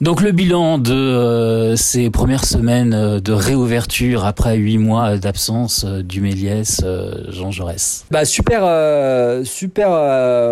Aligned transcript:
Donc 0.00 0.22
le 0.22 0.30
bilan 0.30 0.78
de 0.78 0.92
euh, 0.92 1.74
ces 1.74 2.08
premières 2.08 2.44
semaines 2.44 2.94
euh, 2.94 3.18
de 3.18 3.32
réouverture 3.32 4.24
après 4.26 4.56
huit 4.56 4.78
mois 4.78 5.16
d'absence 5.16 5.84
euh, 5.84 6.04
du 6.04 6.20
Méliès, 6.20 6.84
Jean 7.30 7.50
Jaurès. 7.50 8.04
Bah 8.12 8.24
super, 8.24 8.62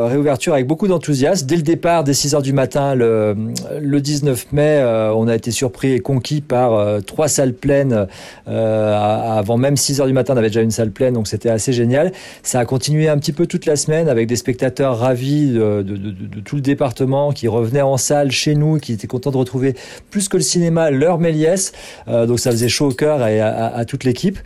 réouverture 0.08 0.54
avec 0.54 0.66
beaucoup 0.66 0.88
d'enthousiasme. 0.88 1.46
Dès 1.46 1.54
le 1.54 1.62
départ, 1.62 2.02
dès 2.02 2.12
6 2.12 2.34
heures 2.34 2.42
du 2.42 2.52
matin, 2.52 2.96
le, 2.96 3.36
le 3.80 4.00
19 4.00 4.50
mai, 4.50 4.82
on 5.14 5.28
a 5.28 5.36
été 5.36 5.52
surpris 5.52 5.92
et 5.92 6.00
conquis 6.00 6.40
par 6.40 7.00
trois 7.04 7.28
salles 7.28 7.54
pleines. 7.54 8.08
avant 8.46 9.58
même 9.58 9.76
6 9.76 10.00
heures 10.00 10.06
du 10.08 10.12
matin, 10.12 10.34
on 10.34 10.38
avait 10.38 10.48
déjà 10.48 10.62
une 10.62 10.72
salle 10.72 10.90
pleine, 10.90 11.14
donc 11.14 11.28
c'était 11.28 11.50
assez 11.50 11.72
génial. 11.72 12.10
Ça 12.42 12.58
a 12.58 12.64
continué 12.64 13.08
un 13.08 13.18
petit 13.18 13.32
peu 13.32 13.46
toute 13.46 13.66
la 13.66 13.76
semaine 13.76 14.08
avec 14.08 14.26
des 14.26 14.36
spectateurs 14.36 14.98
ravis 14.98 15.52
de, 15.52 15.82
de 15.82 16.40
tout 16.40 16.56
le 16.56 16.62
département 16.62 17.30
qui 17.30 17.46
revenaient 17.46 17.82
en 17.82 17.96
salle 17.96 18.32
chez 18.32 18.56
nous, 18.56 18.78
qui 18.78 18.92
étaient 18.92 19.06
contents 19.06 19.35
de 19.36 19.40
retrouver 19.40 19.74
plus 20.10 20.28
que 20.28 20.36
le 20.36 20.42
cinéma 20.42 20.90
leur 20.90 21.18
Méliès. 21.18 21.72
Euh, 22.08 22.26
donc 22.26 22.40
ça 22.40 22.50
faisait 22.50 22.68
chaud 22.68 22.88
au 22.90 22.92
cœur 22.92 23.26
et 23.26 23.40
à, 23.40 23.84
toute 23.84 24.04
l'équipe. 24.04 24.38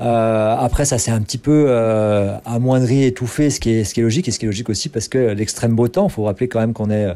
Euh, 0.00 0.56
après, 0.58 0.84
ça 0.84 0.98
s'est 0.98 1.10
un 1.10 1.20
petit 1.20 1.38
peu 1.38 1.66
euh, 1.68 2.36
amoindri, 2.44 3.04
étouffé, 3.04 3.50
ce 3.50 3.60
qui 3.60 3.70
est 3.70 3.84
ce 3.84 3.94
qui 3.94 4.00
est 4.00 4.02
logique 4.02 4.28
et 4.28 4.30
ce 4.30 4.38
qui 4.38 4.46
est 4.46 4.48
logique 4.48 4.68
aussi 4.68 4.88
parce 4.88 5.08
que 5.08 5.18
l'extrême 5.18 5.74
beau 5.74 5.88
temps. 5.88 6.06
Il 6.06 6.12
faut 6.12 6.24
rappeler 6.24 6.48
quand 6.48 6.60
même 6.60 6.72
qu'on 6.72 6.90
est 6.90 7.08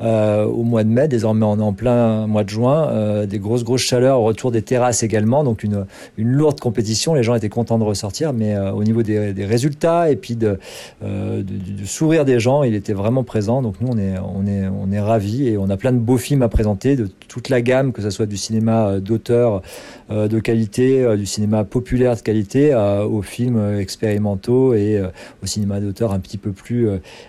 au 0.00 0.62
mois 0.62 0.84
de 0.84 0.88
mai. 0.88 1.08
Désormais, 1.08 1.44
on 1.44 1.58
est 1.58 1.62
en 1.62 1.72
plein 1.72 2.26
mois 2.26 2.44
de 2.44 2.48
juin. 2.48 3.26
des 3.26 3.38
grosses 3.38 3.64
grosses 3.64 3.82
chaleurs 3.82 4.20
au 4.20 4.24
retour 4.24 4.50
des 4.50 4.62
terrasses 4.62 5.02
également. 5.02 5.44
Donc 5.44 5.62
une 5.62 5.86
une 6.16 6.32
lourde 6.32 6.60
compétition. 6.60 7.14
Les 7.14 7.22
gens 7.22 7.34
étaient 7.34 7.48
contents 7.48 7.78
de 7.78 7.84
ressortir, 7.84 8.32
mais 8.32 8.56
au 8.58 8.84
niveau 8.84 9.02
des, 9.02 9.44
résultats 9.44 10.10
et 10.10 10.16
puis 10.16 10.36
de, 10.36 10.58
du, 11.02 11.86
sourire 11.86 12.24
des 12.24 12.40
gens, 12.40 12.62
il 12.62 12.74
était 12.74 12.92
vraiment 12.92 13.24
présent. 13.24 13.62
Donc 13.62 13.76
nous, 13.80 13.88
on 13.90 13.98
est 13.98 14.14
on 14.18 14.46
est 14.46 14.66
on 14.68 14.92
est 14.92 15.00
ravis 15.00 15.48
et 15.48 15.58
on 15.58 15.68
a 15.70 15.76
plein 15.76 15.92
de 15.92 15.98
beaux 15.98 16.18
films 16.18 16.42
à 16.42 16.48
présenter 16.48 16.75
de 16.76 17.08
toute 17.28 17.48
la 17.48 17.60
gamme, 17.60 17.92
que 17.92 18.02
ce 18.02 18.10
soit 18.10 18.26
du 18.26 18.36
cinéma 18.36 18.88
euh, 18.88 19.00
d'auteur 19.00 19.62
euh, 20.10 20.28
de 20.28 20.38
qualité, 20.38 21.02
euh, 21.02 21.16
du 21.16 21.26
cinéma 21.26 21.64
populaire 21.64 22.16
de 22.16 22.20
qualité, 22.20 22.74
aux 22.74 23.22
films 23.22 23.78
expérimentaux 23.78 24.74
et 24.74 25.02
au 25.42 25.46
cinéma 25.46 25.80
d'auteur 25.80 26.12
un 26.12 26.20
petit 26.20 26.38
peu 26.38 26.52
plus 26.52 26.88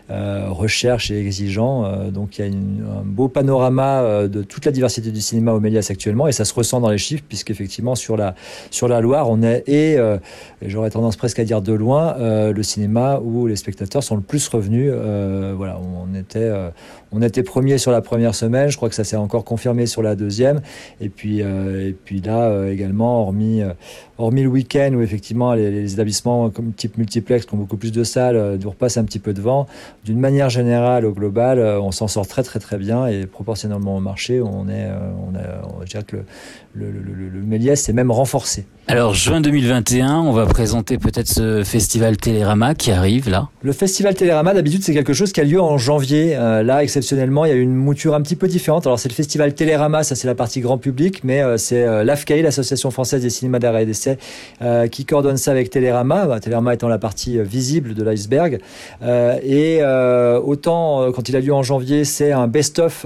recherche 0.09 1.11
et 1.11 1.19
exigeant. 1.19 2.09
donc 2.11 2.37
il 2.37 2.45
y 2.45 2.49
a 2.49 2.51
un 2.51 3.03
beau 3.03 3.27
panorama 3.27 4.27
de 4.27 4.43
toute 4.43 4.65
la 4.65 4.71
diversité 4.71 5.11
du 5.11 5.21
cinéma 5.21 5.53
au 5.53 5.59
Mélias 5.59 5.87
actuellement 5.89 6.27
et 6.27 6.31
ça 6.31 6.45
se 6.45 6.53
ressent 6.53 6.79
dans 6.79 6.89
les 6.89 6.97
chiffres 6.97 7.23
puisqu'effectivement 7.27 7.95
sur 7.95 8.17
la, 8.17 8.35
sur 8.71 8.87
la 8.87 9.01
Loire, 9.01 9.29
on 9.29 9.43
est, 9.43 9.63
et, 9.67 9.93
et 9.93 10.69
j'aurais 10.69 10.89
tendance 10.89 11.15
presque 11.15 11.39
à 11.39 11.43
dire 11.43 11.61
de 11.61 11.73
loin, 11.73 12.15
le 12.19 12.63
cinéma 12.63 13.19
où 13.23 13.47
les 13.47 13.55
spectateurs 13.55 14.03
sont 14.03 14.15
le 14.15 14.21
plus 14.21 14.47
revenus. 14.47 14.91
voilà, 15.55 15.79
on 15.79 16.13
était, 16.15 16.51
on 17.11 17.21
était 17.21 17.43
premier 17.43 17.77
sur 17.77 17.91
la 17.91 18.01
première 18.01 18.35
semaine, 18.35 18.69
je 18.69 18.77
crois 18.77 18.89
que 18.89 18.95
ça 18.95 19.03
s'est 19.03 19.15
encore 19.15 19.36
confirmé 19.43 19.85
sur 19.85 20.01
la 20.01 20.15
deuxième. 20.15 20.61
Et 21.01 21.09
puis, 21.09 21.41
euh, 21.41 21.89
et 21.89 21.93
puis 21.93 22.21
là 22.21 22.49
euh, 22.49 22.71
également, 22.71 23.21
hormis, 23.21 23.61
euh, 23.61 23.73
hormis 24.17 24.43
le 24.43 24.49
week-end 24.49 24.91
où 24.93 25.01
effectivement 25.01 25.53
les, 25.53 25.93
établissements 25.93 26.49
comme 26.49 26.73
type 26.73 26.97
multiplex 26.97 27.45
qui 27.45 27.53
ont 27.53 27.57
beaucoup 27.57 27.77
plus 27.77 27.91
de 27.91 28.03
salles 28.03 28.57
nous 28.61 28.69
repassent 28.69 28.97
un 28.97 29.03
petit 29.03 29.19
peu 29.19 29.33
devant, 29.33 29.67
d'une 30.05 30.19
manière 30.19 30.49
générale, 30.49 31.05
au 31.05 31.11
global, 31.11 31.59
on 31.59 31.91
s'en 31.91 32.07
sort 32.07 32.27
très 32.27 32.43
très 32.43 32.59
très 32.59 32.77
bien 32.77 33.07
et 33.07 33.25
proportionnellement 33.25 33.97
au 33.97 33.99
marché, 33.99 34.41
on 34.41 34.67
est, 34.69 34.87
on 34.87 35.35
a, 35.35 35.67
on 35.79 35.83
dirait 35.83 36.03
que 36.03 36.17
le, 36.73 36.91
le, 36.91 36.99
le, 37.01 37.29
le 37.29 37.41
Méliès 37.41 37.79
s'est 37.81 37.93
même 37.93 38.11
renforcé. 38.11 38.65
Alors 38.87 39.13
juin 39.13 39.41
2021, 39.41 40.21
on 40.21 40.31
va 40.31 40.45
présenter 40.45 40.97
peut-être 40.97 41.27
ce 41.27 41.63
festival 41.63 42.17
Télérama 42.17 42.73
qui 42.73 42.91
arrive 42.91 43.29
là. 43.29 43.49
Le 43.61 43.73
festival 43.73 44.15
Télérama, 44.15 44.53
d'habitude, 44.53 44.83
c'est 44.83 44.93
quelque 44.93 45.13
chose 45.13 45.31
qui 45.31 45.41
a 45.41 45.43
lieu 45.43 45.59
en 45.59 45.77
janvier. 45.77 46.35
là, 46.35 46.83
exceptionnellement, 46.83 47.45
il 47.45 47.49
y 47.49 47.51
a 47.51 47.55
une 47.55 47.75
mouture 47.75 48.15
un 48.15 48.21
petit 48.21 48.35
peu 48.35 48.47
différente. 48.47 48.87
Alors 48.87 48.99
c'est 48.99 49.09
le 49.09 49.13
festival 49.13 49.26
Télérama, 49.27 50.03
ça 50.03 50.15
c'est 50.15 50.27
la 50.27 50.35
partie 50.35 50.61
grand 50.61 50.77
public, 50.77 51.23
mais 51.23 51.41
euh, 51.41 51.57
c'est 51.57 51.83
euh, 51.83 52.03
l'AFCAI, 52.03 52.41
l'Association 52.41 52.91
française 52.91 53.21
des 53.21 53.29
cinémas 53.29 53.59
d'arrêt 53.59 53.83
et 53.83 53.85
d'essai, 53.85 54.17
euh, 54.61 54.87
qui 54.87 55.05
coordonne 55.05 55.37
ça 55.37 55.51
avec 55.51 55.69
Télérama, 55.69 56.25
bah, 56.25 56.39
Télérama 56.39 56.73
étant 56.73 56.87
la 56.87 56.97
partie 56.97 57.39
visible 57.39 57.93
de 57.93 58.03
l'iceberg. 58.03 58.59
et 59.01 59.81
autant 60.43 61.11
quand 61.11 61.29
il 61.29 61.35
a 61.35 61.39
lieu 61.39 61.53
en 61.53 61.63
janvier, 61.63 62.05
c'est 62.05 62.31
un 62.31 62.47
best-of 62.47 63.05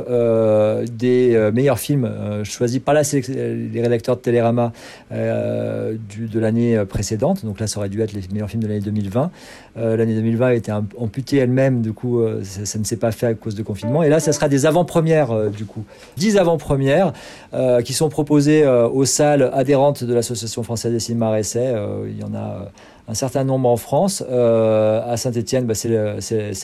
des 0.92 1.52
meilleurs 1.54 1.80
films 1.80 2.10
choisis 2.44 2.80
par 2.80 2.94
les 2.94 3.82
rédacteurs 3.82 4.16
de 4.16 4.22
Télérama 4.22 4.72
de 5.12 6.40
l'année 6.40 6.84
précédente. 6.86 7.46
Donc 7.46 7.60
là, 7.60 7.68
ça 7.68 7.80
aurait 7.80 7.90
dû 7.90 8.02
être 8.02 8.14
les 8.14 8.22
meilleurs 8.32 8.50
films 8.50 8.64
de 8.64 8.68
l'année 8.68 8.82
2020. 8.82 9.32
l'année 9.76 10.16
2020 10.16 10.48
a 10.48 10.54
été 10.54 10.72
amputée 10.98 11.38
elle-même, 11.38 11.82
du 11.82 11.94
coup, 11.94 12.22
ça, 12.44 12.80
ne 12.80 12.84
s'est 12.84 12.98
pas 12.98 13.12
fait 13.12 13.28
à 13.28 13.34
cause 13.34 13.56
de 13.56 13.64
confinement. 13.64 14.04
Et 14.04 14.10
là, 14.10 14.20
ça 14.20 14.32
sera 14.34 14.50
des 14.50 14.66
avant-premières, 14.66 15.50
du 15.50 15.66
coup. 15.66 15.84
10 16.18 16.38
avant-premières 16.38 17.14
euh, 17.54 17.82
qui 17.82 17.94
sont 17.94 18.10
proposées 18.10 18.64
euh, 18.64 18.88
aux 18.88 19.06
salles 19.06 19.50
adhérentes 19.54 20.04
de 20.04 20.14
l'Association 20.14 20.64
française 20.64 20.92
des 20.92 21.00
cinémas 21.00 21.38
essais. 21.38 21.72
Euh, 21.74 22.08
il 22.10 22.20
y 22.20 22.24
en 22.24 22.34
a 22.34 22.70
un 23.08 23.14
certain 23.14 23.44
nombre 23.44 23.68
en 23.68 23.78
France. 23.78 24.22
à 24.22 25.18
Saint-Etienne, 25.18 25.66
bah, 25.66 25.74
c'est 25.74 25.90
le, 25.90 26.18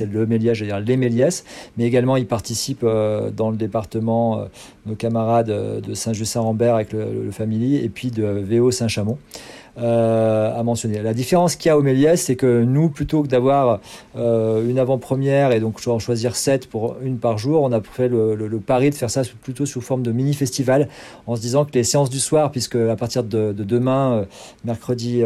le 0.06 0.26
Méliès, 0.26 0.54
je 0.56 0.66
dire 0.66 0.80
les 0.80 0.96
Méliès, 0.96 1.44
mais 1.78 1.84
également 1.84 2.16
ils 2.16 2.28
participent 2.28 2.86
dans 2.86 3.50
le 3.50 3.58
département 3.58 4.46
nos 4.86 4.96
camarades 4.96 5.82
de 5.82 5.94
Saint-Just-Saint-Rambert 5.94 6.76
avec 6.76 6.94
le, 6.94 7.24
le, 7.26 7.32
Family 7.32 7.78
et 7.78 7.90
puis 7.90 8.12
de 8.12 8.24
VO 8.24 8.72
Saint-Chamond 8.72 9.18
euh, 9.78 10.60
à 10.60 10.64
mentionner. 10.64 11.02
La 11.04 11.14
différence 11.14 11.56
qu'il 11.56 11.70
y 11.70 11.72
a 11.72 11.78
au 11.78 11.84
Méliès, 11.84 12.20
c'est 12.20 12.36
que 12.36 12.64
nous, 12.64 12.90
plutôt 12.90 13.22
que 13.22 13.28
d'avoir 13.28 13.80
euh, 14.16 14.68
une 14.68 14.80
avant-première 14.80 15.52
et 15.52 15.60
donc 15.60 15.80
en 15.88 16.00
choisir 16.00 16.36
sept 16.36 16.68
pour 16.68 16.96
une 17.04 17.20
par 17.20 17.38
jour, 17.38 17.62
on 17.62 17.72
a 17.72 17.82
fait 17.82 18.08
le, 18.08 18.60
pari 18.66 18.90
de 18.90 18.96
faire 18.96 19.12
ça 19.12 19.22
plutôt 19.44 19.68
sous 19.68 19.82
forme 19.82 20.02
de 20.02 20.12
mini-festival, 20.12 20.90
en 21.28 21.36
se 21.36 21.42
disant 21.42 21.64
que 21.64 21.74
les 21.74 21.84
séances 21.84 22.10
du 22.10 22.20
soir, 22.20 22.52
puisque 22.52 22.76
à 22.76 22.96
partir 22.96 23.24
de, 23.24 23.54
de 23.54 23.64
demain, 23.64 24.14
euh, 24.14 24.26
mercredi, 24.66 25.24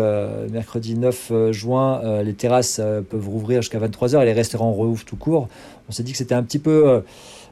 mercredi 0.52 0.96
9 0.96 1.30
euh, 1.32 1.52
juin, 1.54 2.22
les 2.22 2.34
terrasses 2.34 2.82
peuvent 3.10 3.30
rouvrir 3.30 3.62
jusqu'à 3.62 3.80
23h 3.80 4.22
et 4.22 4.26
les 4.26 4.34
restaurants 4.34 4.72
rouvrent 4.72 5.06
tout 5.06 5.16
court, 5.16 5.48
on 5.88 5.92
s'est 5.94 6.04
dit 6.04 6.12
que 6.12 6.18
c'était 6.18 6.36
un 6.36 6.44
petit 6.44 6.60
peu 6.60 7.02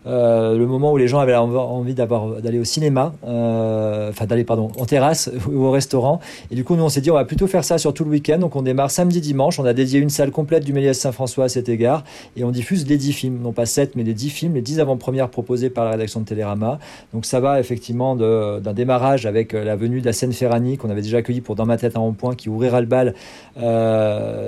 euh, 0.06 0.58
le 0.58 0.66
moment 0.66 0.94
où 0.94 0.98
les 0.98 1.08
gens 1.08 1.20
avaient 1.20 1.36
envie 1.36 1.94
d'aller 1.94 2.60
au 2.60 2.64
cinéma, 2.64 3.14
euh, 3.28 4.10
enfin 4.10 4.26
d'aller 4.26 4.44
pardon 4.44 4.72
en 4.80 4.86
terrasse 4.86 5.30
ou 5.52 5.66
au 5.66 5.72
restaurant. 5.72 6.20
Et 6.52 6.56
du 6.56 6.64
coup, 6.64 6.76
nous 6.76 6.84
on 6.84 6.90
s'est 6.90 7.02
dit 7.02 7.12
on 7.12 7.16
va 7.16 7.26
plutôt 7.26 7.48
faire 7.48 7.64
ça 7.64 7.78
sur 7.78 7.94
tout 7.94 8.04
le 8.04 8.12
week-end. 8.12 8.38
Donc 8.40 8.56
on 8.56 8.62
démarre 8.62 8.92
samedi 8.92 9.22
dimanche. 9.22 9.60
On 9.60 9.66
a 9.66 9.74
dédié 9.74 10.00
une 10.00 10.10
salle 10.10 10.32
complète 10.32 10.64
du 10.64 10.74
Méliès 10.74 10.98
Saint-François 10.98 11.46
à 11.46 11.50
cet 11.50 11.70
égard 11.70 12.04
et 12.38 12.44
on 12.44 12.52
diffuse 12.52 12.88
les 12.88 12.98
10 12.98 13.14
films, 13.14 13.40
non 13.42 13.52
pas 13.52 13.66
7 13.66 13.96
mais 13.96 14.04
les 14.04 14.14
10 14.14 14.30
films, 14.30 14.54
les 14.56 14.62
10 14.62 14.80
avant-premières 14.80 15.30
proposées 15.30 15.70
par 15.70 15.86
la 15.86 15.92
rédaction 15.92 16.22
de 16.22 16.26
Télérama. 16.26 16.80
Donc 17.14 17.26
ça 17.26 17.40
va 17.40 17.60
effectivement 17.60 18.16
d'un 18.16 18.74
démarrage 18.74 19.26
avec 19.26 19.54
euh, 19.54 19.64
la 19.64 19.76
venue 19.76 20.02
d'Assène 20.02 20.34
Ferrani 20.34 20.78
qu'on 20.78 20.90
avait 20.90 21.02
déjà 21.02 21.18
accueilli 21.18 21.42
pour 21.42 21.56
Dans 21.56 21.66
ma 21.66 21.78
tête 21.78 21.96
un 21.96 22.00
rond-point 22.00 22.36
qui 22.36 22.50
ouvrira 22.50 22.80
le 22.80 22.88
bal 22.88 23.14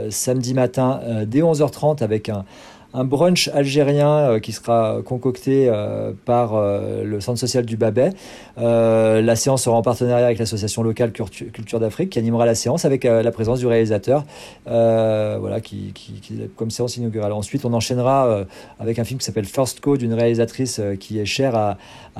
samedi 0.10 0.54
matin 0.54 1.02
dès 1.26 1.42
11h30 1.42 2.04
avec 2.04 2.30
un 2.30 2.46
un 2.94 3.04
brunch 3.04 3.50
algérien 3.54 4.10
euh, 4.10 4.40
qui 4.40 4.52
sera 4.52 5.00
concocté 5.06 5.68
euh, 5.70 6.12
par 6.26 6.56
euh, 6.56 7.04
le 7.04 7.22
centre 7.22 7.40
social 7.40 7.66
du 7.66 7.78
Babet. 7.78 8.12
la 8.58 9.36
séance 9.36 9.64
sera 9.64 9.76
en 9.76 9.82
partenariat 9.82 10.26
avec 10.26 10.40
l'association 10.40 10.84
locale 10.84 11.12
Culture, 11.12 11.80
d'Afrique 11.80 12.12
qui 12.12 12.20
animera 12.20 12.46
la 12.46 12.56
séance 12.56 12.86
avec 12.86 13.04
la 13.04 13.32
présence 13.32 13.60
du 13.60 13.68
réalisateur, 13.68 14.26
voilà, 14.66 15.60
qui, 15.62 15.92
qui, 15.94 16.22
comme 16.56 16.70
séance 16.70 16.98
inaugurale. 16.98 17.32
Ensuite, 17.34 17.66
on 17.66 17.74
enchaînera 17.74 18.46
avec 18.80 19.00
un 19.00 19.04
film 19.04 19.20
qui 19.20 19.26
s'appelle 19.26 19.46
First 19.46 19.80
Code 19.80 20.00
d'une 20.00 20.14
réalisatrice 20.14 20.82
qui 21.00 21.20
est 21.20 21.26
chère 21.26 21.56
à, 21.56 21.78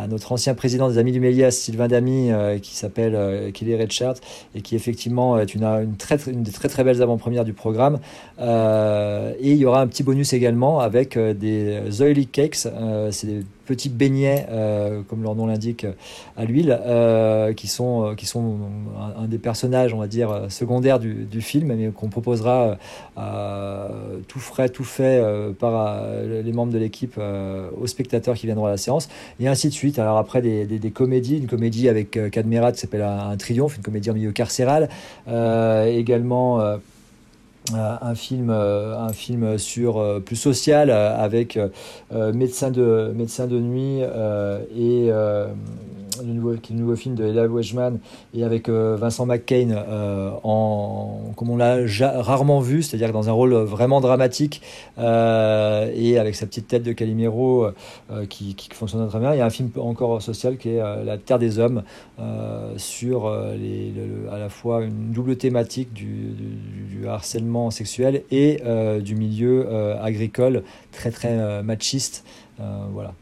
notre 0.08 0.32
ancien 0.32 0.54
président 0.54 0.90
des 0.90 0.98
Amis 0.98 1.12
du 1.12 1.20
Méliès, 1.20 1.58
Sylvain 1.58 1.88
Damy, 1.88 2.32
qui 2.62 2.76
s'appelle 2.76 3.52
Kelly 3.54 3.76
Redchard 3.76 4.16
et 4.56 4.62
qui 4.62 4.76
effectivement 4.76 5.38
est 5.38 5.54
une, 5.54 5.64
une, 5.64 5.98
très, 5.98 6.18
une 6.28 6.44
des 6.44 6.52
très 6.52 6.70
très 6.70 6.84
belles 6.84 7.02
avant-premières 7.02 7.46
du 7.46 7.54
programme. 7.54 8.00
et 8.40 9.52
il 9.52 9.58
y 9.58 9.66
aura 9.66 9.82
un 9.82 9.88
petit 9.88 10.04
bonus 10.04 10.34
également 10.34 10.61
avec 10.62 11.18
euh, 11.18 11.34
des 11.34 12.02
oily 12.02 12.28
cakes. 12.28 12.66
Euh, 12.66 13.12
c'est 13.12 13.28
des 13.28 13.46
petits 13.66 13.90
beignets, 13.90 14.48
euh, 14.50 15.02
comme 15.08 15.24
leur 15.24 15.36
nom 15.36 15.48
l'indique, 15.48 15.86
à 16.36 16.46
l'huile, 16.46 16.78
qui 17.56 17.68
sont, 17.68 18.16
qui 18.18 18.26
sont 18.26 18.58
un, 19.18 19.28
des 19.28 19.38
personnages, 19.38 19.94
on 19.94 20.00
va 20.00 20.08
dire, 20.08 20.48
secondaires 20.50 21.00
du, 21.00 21.42
film, 21.42 21.74
mais 21.74 21.90
qu'on 21.92 22.10
proposera 22.10 22.78
tout 24.28 24.40
frais, 24.40 24.68
tout 24.68 24.84
fait 24.84 25.24
par 25.58 26.04
les 26.26 26.52
membres 26.52 26.74
de 26.74 26.78
l'équipe 26.78 27.18
aux 27.18 27.88
spectateurs 27.88 28.36
qui 28.36 28.46
viendront 28.46 28.66
à 28.66 28.72
la 28.72 28.78
séance, 28.78 29.08
et 29.40 29.48
ainsi 29.48 29.70
de 29.70 29.74
suite. 29.74 30.00
Alors 30.00 30.18
après, 30.18 30.42
des, 30.42 30.92
comédies, 30.92 31.38
une 31.38 31.48
comédie 31.48 31.88
avec 31.88 32.20
Cadmerat 32.32 32.74
qui 32.74 32.80
s'appelle 32.80 33.04
un, 33.04 33.38
Triomphe, 33.38 33.78
une 33.78 33.84
comédie 33.84 34.12
en 34.12 34.16
milieu 34.16 34.34
carcéral, 34.34 34.90
également 35.28 36.60
un 37.76 38.16
film, 38.16 38.50
euh, 38.50 38.98
un 38.98 39.14
film 39.14 39.58
sur 39.58 39.98
euh, 39.98 40.20
plus 40.20 40.36
social 40.36 40.90
avec 40.92 41.60
médecin 42.12 42.72
de 42.72 43.12
médecin 43.16 43.48
de 43.48 43.60
nuit 43.60 44.02
et 44.76 45.12
le 46.26 46.34
nouveau, 46.34 46.54
qui 46.56 46.74
est 46.74 46.76
le 46.76 46.82
nouveau 46.82 46.96
film 46.96 47.16
de 47.16 47.26
Ella 47.26 47.48
Wejman 47.48 48.00
et 48.34 48.44
avec 48.44 48.70
Vincent 48.70 49.26
McCain 49.26 49.76
en, 50.44 51.32
comme 51.36 51.50
on 51.50 51.58
l'a 51.58 51.78
rarement 52.22 52.60
vu, 52.60 52.84
c'est-à-dire 52.84 53.12
dans 53.12 53.30
un 53.30 53.32
rôle 53.32 53.54
vraiment 53.54 54.02
dramatique 54.02 54.62
et 54.98 56.18
avec 56.18 56.36
sa 56.36 56.46
petite 56.46 56.68
tête 56.68 56.84
de 56.84 56.94
Calimero 56.94 57.68
qui, 58.30 58.56
fonctionne 58.74 59.08
très 59.08 59.20
bien. 59.20 59.34
Il 59.34 59.38
y 59.38 59.42
a 59.42 59.46
un 59.46 59.50
film 59.50 59.70
encore 59.78 60.22
social 60.22 60.58
qui 60.58 60.70
est 60.70 61.04
La 61.06 61.18
Terre 61.18 61.40
des 61.40 61.60
Hommes 61.60 61.84
sur 62.78 63.28
à 63.28 64.38
la 64.38 64.50
fois 64.50 64.84
une 64.84 65.12
double 65.12 65.36
thématique 65.36 65.94
du, 65.94 66.34
du, 66.90 67.08
harcèlement 67.08 67.72
sexuel 67.72 68.24
et 68.32 68.62
du 69.02 69.16
milieu 69.16 69.68
agricole 70.02 70.64
très 70.92 71.12
très 71.12 71.64
machiste. 71.64 72.24
Voilà, 72.94 73.14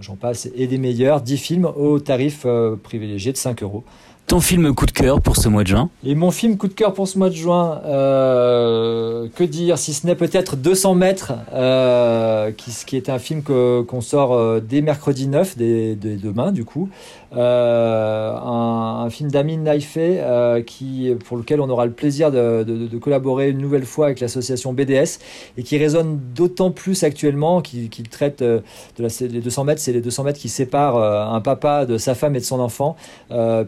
j'en 0.00 0.16
passe. 0.16 0.48
Et 0.54 0.66
des 0.66 0.78
meilleurs, 0.78 1.20
10 1.20 1.36
films 1.36 1.64
au 1.64 1.98
tarif 2.00 2.46
privilégié 2.82 3.32
de 3.32 3.36
5 3.36 3.62
euros. 3.62 3.84
Ton 4.26 4.40
film 4.40 4.74
coup 4.74 4.86
de 4.86 4.90
cœur 4.90 5.20
pour 5.20 5.36
ce 5.36 5.50
mois 5.50 5.64
de 5.64 5.68
juin? 5.68 5.90
Et 6.02 6.14
mon 6.14 6.30
film 6.30 6.56
coup 6.56 6.66
de 6.66 6.72
cœur 6.72 6.94
pour 6.94 7.06
ce 7.06 7.18
mois 7.18 7.28
de 7.28 7.34
juin, 7.34 7.82
euh, 7.84 9.28
que 9.34 9.44
dire 9.44 9.76
si 9.76 9.92
ce 9.92 10.06
n'est 10.06 10.14
peut-être 10.14 10.56
200 10.56 10.94
mètres, 10.94 11.34
euh, 11.52 12.50
qui, 12.50 12.72
qui, 12.86 12.96
est 12.96 13.10
un 13.10 13.18
film 13.18 13.42
qu'on 13.42 14.00
sort 14.00 14.32
euh, 14.32 14.60
dès 14.60 14.80
mercredi 14.80 15.28
9, 15.28 15.58
dès, 15.58 15.94
demain 15.94 16.52
du 16.52 16.64
coup. 16.64 16.88
Euh, 17.36 18.36
un, 18.36 19.10
film 19.10 19.30
d'Amin 19.30 19.58
Naifeh 19.58 20.20
euh, 20.20 20.62
qui, 20.62 21.12
pour 21.26 21.36
lequel 21.36 21.60
on 21.60 21.68
aura 21.68 21.84
le 21.84 21.92
plaisir 21.92 22.30
de, 22.30 22.88
collaborer 22.98 23.50
une 23.50 23.58
nouvelle 23.58 23.84
fois 23.84 24.06
avec 24.06 24.20
l'association 24.20 24.72
BDS 24.72 25.18
et 25.58 25.62
qui 25.62 25.76
résonne 25.76 26.18
d'autant 26.34 26.70
plus 26.70 27.04
actuellement 27.04 27.60
qu'il 27.60 28.08
traite 28.08 28.42
de 28.42 28.62
la, 28.98 29.08
les 29.20 29.40
200 29.40 29.64
mètres, 29.64 29.80
c'est 29.80 29.92
les 29.92 30.00
200 30.00 30.24
mètres 30.24 30.38
qui 30.38 30.48
séparent 30.48 30.96
un 30.96 31.40
papa 31.40 31.84
de 31.86 31.98
sa 31.98 32.14
femme 32.14 32.34
et 32.34 32.40
de 32.40 32.44
son 32.44 32.60
enfant, 32.60 32.96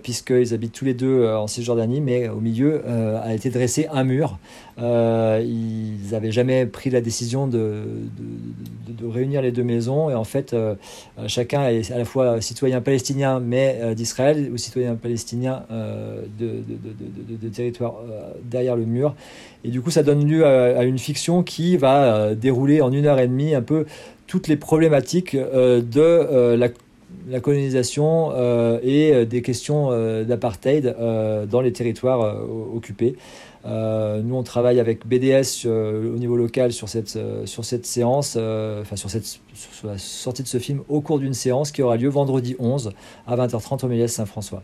puisque 0.03 0.31
ils 0.31 0.55
habitent 0.55 0.73
tous 0.73 0.85
les 0.85 0.95
deux 0.95 1.23
euh, 1.27 1.39
en 1.39 1.47
Cisjordanie, 1.47 2.01
mais 2.01 2.29
au 2.29 2.41
milieu 2.41 2.83
euh, 2.87 3.21
a 3.23 3.35
été 3.35 3.51
dressé 3.51 3.87
un 3.93 4.05
mur. 4.05 4.39
Euh, 4.79 5.43
ils 5.45 6.11
n'avaient 6.13 6.33
jamais 6.33 6.67
pris 6.67 6.91
la 6.91 7.01
décision 7.01 7.47
de, 7.47 7.83
réunir 9.03 9.43
les 9.43 9.53
deux 9.53 9.63
maisons, 9.63 10.11
et 10.11 10.15
en 10.15 10.25
fait, 10.25 10.55
chacun 11.27 11.69
est 11.69 11.91
à 11.91 11.99
la 11.99 12.05
fois 12.05 12.41
citoyen 12.41 12.81
palestinien, 12.81 13.41
mais 13.41 13.95
d'Israël, 13.95 14.51
ou 14.53 14.57
citoyen 14.57 14.95
palestinien 14.95 15.65
de, 16.39 16.63
de, 17.43 17.49
territoire 17.49 17.95
derrière 18.45 18.77
le 18.77 18.85
mur. 18.85 19.15
Et 19.65 19.69
du 19.69 19.81
coup, 19.81 19.91
ça 19.91 20.03
donne 20.03 20.27
lieu 20.27 20.47
à, 20.47 20.85
une 20.85 20.99
fiction 20.99 21.43
qui 21.43 21.77
va 21.77 22.35
dérouler 22.35 22.81
en 22.81 22.93
une 22.93 23.07
heure 23.07 23.19
et 23.19 23.29
demie 23.29 23.55
un 23.55 23.63
peu 23.63 23.87
toutes 24.27 24.49
les 24.49 24.57
problématiques 24.57 25.37
de 25.37 26.55
la 26.57 26.69
la 27.29 27.41
colonisation 27.41 28.31
euh, 28.33 28.79
et 28.83 29.13
euh, 29.13 29.25
des 29.25 29.43
questions 29.43 29.89
euh, 29.91 30.25
d'apartheid 30.25 30.97
dans 31.49 31.61
les 31.61 31.73
territoires 31.73 32.37
occupés. 32.75 33.17
nous, 33.65 34.35
on 34.37 34.43
travaille 34.43 34.81
avec 34.81 35.07
BDS 35.07 35.67
au 35.67 36.19
niveau 36.19 36.37
local 36.37 36.73
sur 36.73 36.89
cette, 36.89 37.19
sur 37.45 37.65
cette 37.65 37.87
séance, 37.87 38.37
enfin 38.37 38.97
sur, 38.97 39.11
cette, 39.11 39.41
la 39.85 39.99
sortie 39.99 40.43
de 40.43 40.49
ce 40.49 40.59
film 40.59 40.83
au 40.89 41.01
cours 41.01 41.19
d'une 41.19 41.35
séance 41.35 41.73
qui 41.73 41.83
aura 41.83 41.97
lieu 41.97 42.09
vendredi 42.09 42.55
11 42.59 42.93
à 43.27 43.37
20h30 43.37 43.85
au 43.85 43.89
Méliès 43.89 44.13
Saint-François. 44.13 44.63